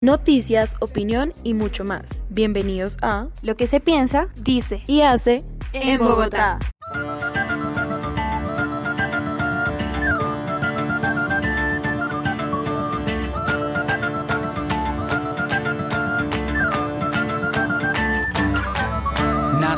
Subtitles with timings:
[0.00, 2.20] Noticias, opinión y mucho más.
[2.30, 6.60] Bienvenidos a Lo que se piensa, dice y hace en Bogotá.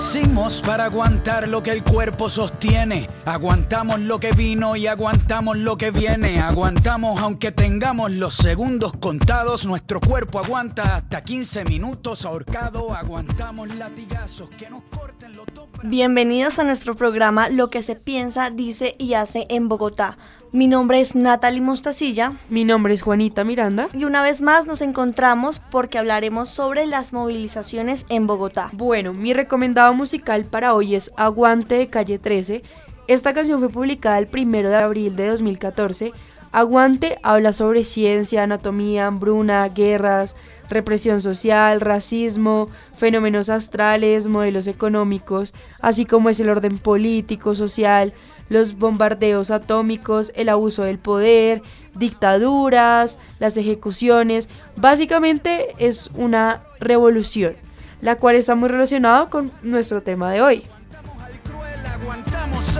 [0.00, 3.06] Nacimos para aguantar lo que el cuerpo sostiene.
[3.26, 6.40] Aguantamos lo que vino y aguantamos lo que viene.
[6.40, 9.66] Aguantamos aunque tengamos los segundos contados.
[9.66, 12.94] Nuestro cuerpo aguanta hasta 15 minutos ahorcado.
[12.94, 15.68] Aguantamos latigazos que nos corten los dos.
[15.82, 20.16] Bienvenidos a nuestro programa Lo que se piensa, dice y hace en Bogotá.
[20.52, 23.88] Mi nombre es Natalie Mostacilla Mi nombre es Juanita Miranda.
[23.94, 28.68] y una vez más nos encontramos porque hablaremos sobre las movilizaciones en Bogotá.
[28.72, 32.64] Bueno, mi recomendado musical para hoy es Aguante de Calle 13.
[33.06, 36.12] Esta canción fue publicada el 1 de abril de 2014.
[36.52, 40.34] Aguante habla sobre ciencia, anatomía, hambruna, guerras,
[40.68, 48.12] represión social, racismo, fenómenos astrales, modelos económicos, así como es el orden político, social,
[48.48, 51.62] los bombardeos atómicos, el abuso del poder,
[51.94, 54.48] dictaduras, las ejecuciones.
[54.74, 57.54] Básicamente es una revolución,
[58.00, 60.64] la cual está muy relacionada con nuestro tema de hoy.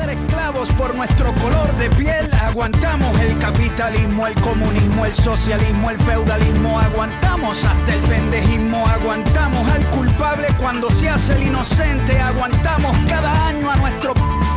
[0.01, 2.33] Ser esclavos por nuestro color de piel.
[2.33, 6.81] Aguantamos el capitalismo, el comunismo, el socialismo, el feudalismo.
[6.81, 8.87] Aguantamos hasta el pendejismo.
[8.87, 12.19] Aguantamos al culpable cuando se hace el inocente.
[12.19, 14.15] Aguantamos cada año a nuestro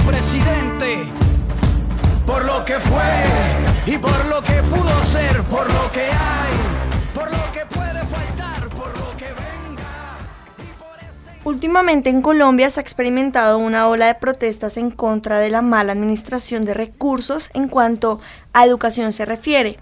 [0.08, 1.11] presidente.
[2.25, 3.25] Por lo que fue
[3.86, 6.53] y por lo que pudo ser, por lo que hay,
[7.14, 8.42] por lo que puede faltar,
[11.45, 15.91] Últimamente en Colombia se ha experimentado una ola de protestas en contra de la mala
[15.91, 18.22] administración de recursos en cuanto
[18.53, 19.77] a educación se refiere.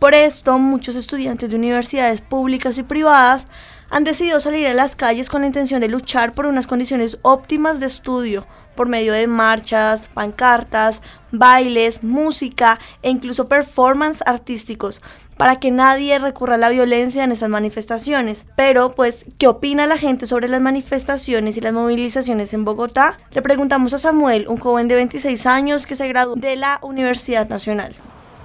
[0.00, 3.46] Por esto, muchos estudiantes de universidades públicas y privadas
[3.88, 7.78] han decidido salir a las calles con la intención de luchar por unas condiciones óptimas
[7.78, 15.00] de estudio, por medio de marchas, pancartas, bailes, música e incluso performance artísticos,
[15.36, 18.46] para que nadie recurra a la violencia en esas manifestaciones.
[18.56, 23.18] Pero, pues, ¿qué opina la gente sobre las manifestaciones y las movilizaciones en Bogotá?
[23.30, 27.48] Le preguntamos a Samuel, un joven de 26 años que se graduó de la Universidad
[27.48, 27.94] Nacional.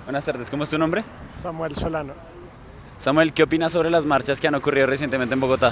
[0.06, 1.04] Buenas tardes, ¿cómo es tu nombre?
[1.36, 2.14] Samuel Solano.
[2.98, 5.72] Samuel, ¿qué opinas sobre las marchas que han ocurrido recientemente en Bogotá?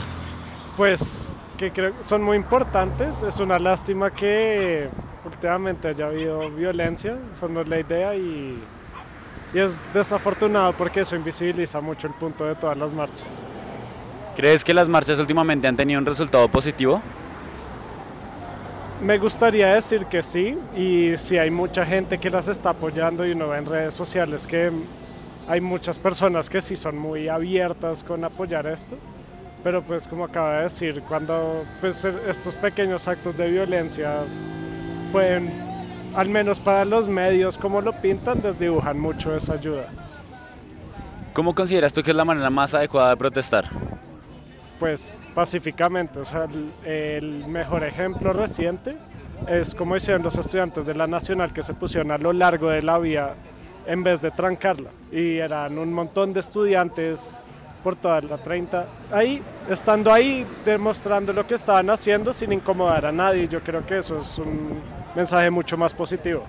[0.78, 3.22] Pues que creo que son muy importantes.
[3.22, 4.88] Es una lástima que
[5.26, 8.58] últimamente haya habido violencia, esa no es la idea y,
[9.54, 13.42] y es desafortunado porque eso invisibiliza mucho el punto de todas las marchas.
[14.36, 17.02] ¿Crees que las marchas últimamente han tenido un resultado positivo?
[19.02, 23.32] Me gustaría decir que sí y si hay mucha gente que las está apoyando y
[23.32, 24.72] uno ve en redes sociales que
[25.48, 28.98] hay muchas personas que sí son muy abiertas con apoyar esto.
[29.64, 34.20] Pero pues como acaba de decir, cuando pues, e- estos pequeños actos de violencia
[35.12, 35.52] pueden,
[36.16, 39.88] al menos para los medios como lo pintan, desdibujan mucho esa ayuda.
[41.34, 43.66] ¿Cómo consideras tú que es la manera más adecuada de protestar?
[44.80, 48.96] Pues pacíficamente, o sea, el, el mejor ejemplo reciente
[49.48, 52.82] es como hicieron los estudiantes de la Nacional que se pusieron a lo largo de
[52.82, 53.36] la vía
[53.86, 54.90] en vez de trancarla.
[55.12, 57.40] Y eran un montón de estudiantes
[57.84, 63.12] por toda la 30 ahí, estando ahí, demostrando lo que estaban haciendo sin incomodar a
[63.12, 63.48] nadie.
[63.48, 64.82] Yo creo que eso es un
[65.16, 66.44] mensaje mucho más positivo.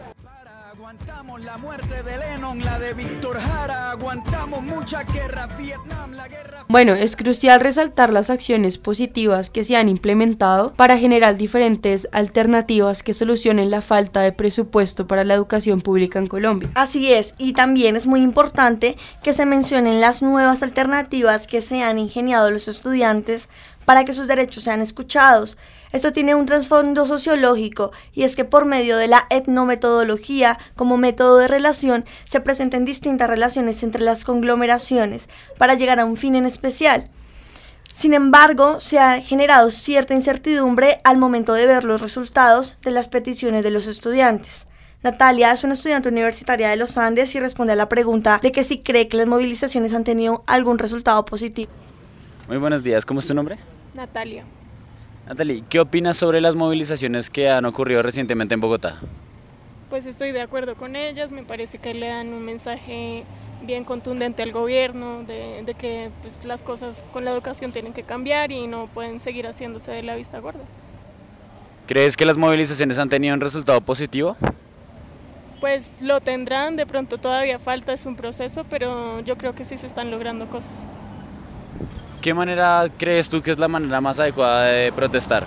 [1.45, 6.67] La muerte de Lennon, la de Víctor Jara, aguantamos muchas guerras, Vietnam, la guerra...
[6.69, 13.03] Bueno, es crucial resaltar las acciones positivas que se han implementado para generar diferentes alternativas
[13.03, 16.71] que solucionen la falta de presupuesto para la educación pública en Colombia.
[16.75, 21.83] Así es, y también es muy importante que se mencionen las nuevas alternativas que se
[21.83, 23.49] han ingeniado los estudiantes
[23.91, 25.59] para que sus derechos sean escuchados.
[25.91, 31.39] Esto tiene un trasfondo sociológico y es que por medio de la etnometodología como método
[31.39, 36.47] de relación se presentan distintas relaciones entre las conglomeraciones para llegar a un fin en
[36.47, 37.11] especial.
[37.93, 43.09] Sin embargo, se ha generado cierta incertidumbre al momento de ver los resultados de las
[43.09, 44.69] peticiones de los estudiantes.
[45.03, 48.63] Natalia es una estudiante universitaria de los Andes y responde a la pregunta de que
[48.63, 51.73] si cree que las movilizaciones han tenido algún resultado positivo.
[52.47, 53.59] Muy buenos días, ¿cómo es tu nombre?
[53.95, 54.45] Natalia.
[55.27, 58.97] Natalie, ¿qué opinas sobre las movilizaciones que han ocurrido recientemente en Bogotá?
[59.89, 63.25] Pues estoy de acuerdo con ellas, me parece que le dan un mensaje
[63.63, 68.03] bien contundente al gobierno de, de que pues, las cosas con la educación tienen que
[68.03, 70.61] cambiar y no pueden seguir haciéndose de la vista gorda.
[71.87, 74.37] ¿Crees que las movilizaciones han tenido un resultado positivo?
[75.61, 79.77] Pues lo tendrán, de pronto todavía falta, es un proceso, pero yo creo que sí
[79.77, 80.73] se están logrando cosas.
[82.21, 85.45] ¿Qué manera crees tú que es la manera más adecuada de protestar?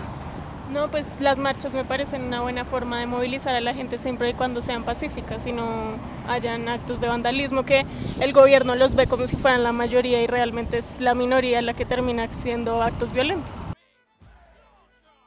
[0.72, 4.32] No, pues las marchas me parecen una buena forma de movilizar a la gente siempre
[4.32, 5.98] y cuando sean pacíficas y no
[6.28, 7.86] hayan actos de vandalismo que
[8.20, 11.76] el gobierno los ve como si fueran la mayoría y realmente es la minoría la
[11.76, 13.54] que termina haciendo actos violentos.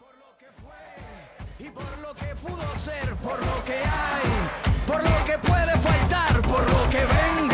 [0.00, 5.00] Por lo que fue y por lo que pudo ser, por lo que hay, por
[5.00, 7.45] lo que puede faltar, por lo que venga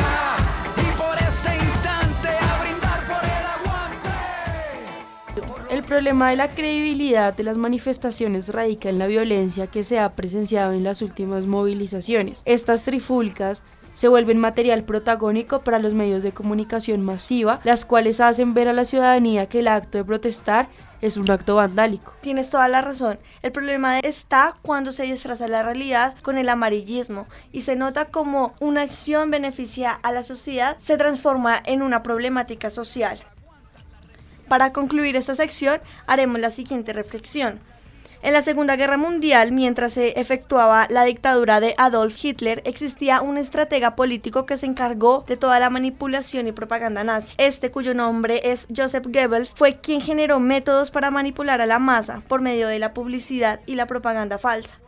[5.92, 10.72] problema de la credibilidad de las manifestaciones radica en la violencia que se ha presenciado
[10.72, 12.40] en las últimas movilizaciones.
[12.46, 13.62] Estas trifulcas
[13.92, 18.72] se vuelven material protagónico para los medios de comunicación masiva, las cuales hacen ver a
[18.72, 20.66] la ciudadanía que el acto de protestar
[21.02, 22.14] es un acto vandálico.
[22.22, 23.18] Tienes toda la razón.
[23.42, 28.54] El problema está cuando se disfraza la realidad con el amarillismo y se nota como
[28.60, 33.22] una acción beneficia a la sociedad se transforma en una problemática social.
[34.52, 37.58] Para concluir esta sección haremos la siguiente reflexión.
[38.20, 43.38] En la Segunda Guerra Mundial, mientras se efectuaba la dictadura de Adolf Hitler, existía un
[43.38, 47.34] estratega político que se encargó de toda la manipulación y propaganda nazi.
[47.38, 52.22] Este, cuyo nombre es Joseph Goebbels, fue quien generó métodos para manipular a la masa
[52.28, 54.81] por medio de la publicidad y la propaganda falsa.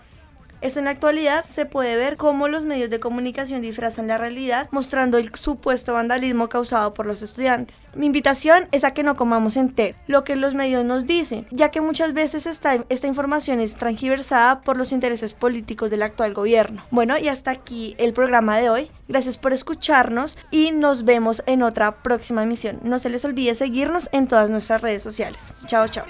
[0.64, 4.66] Eso en la actualidad se puede ver cómo los medios de comunicación disfrazan la realidad,
[4.70, 7.86] mostrando el supuesto vandalismo causado por los estudiantes.
[7.94, 11.70] Mi invitación es a que no comamos entero lo que los medios nos dicen, ya
[11.70, 16.82] que muchas veces esta, esta información es transgiversada por los intereses políticos del actual gobierno.
[16.90, 18.90] Bueno, y hasta aquí el programa de hoy.
[19.06, 22.80] Gracias por escucharnos y nos vemos en otra próxima emisión.
[22.82, 25.40] No se les olvide seguirnos en todas nuestras redes sociales.
[25.66, 26.06] Chao, chao.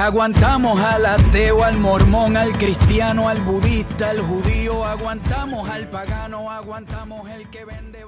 [0.00, 7.28] Aguantamos al ateo, al mormón, al cristiano, al budista, al judío, aguantamos al pagano, aguantamos
[7.28, 7.99] el que vende